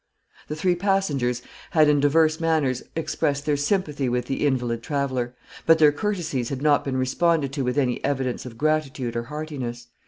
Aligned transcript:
The 0.47 0.55
three 0.55 0.73
passengers 0.73 1.43
had, 1.69 1.87
in 1.87 1.99
divers 1.99 2.39
manners, 2.39 2.81
expressed 2.95 3.45
their 3.45 3.55
sympathy 3.55 4.09
with 4.09 4.25
the 4.25 4.47
invalid 4.47 4.81
traveller; 4.81 5.35
but 5.67 5.77
their 5.77 5.91
courtesies 5.91 6.49
had 6.49 6.63
not 6.63 6.83
been 6.83 6.97
responded 6.97 7.53
to 7.53 7.63
with 7.63 7.77
any 7.77 8.03
evidence 8.03 8.43
of 8.43 8.57
gratitude 8.57 9.15
or 9.15 9.25
heartiness. 9.25 9.89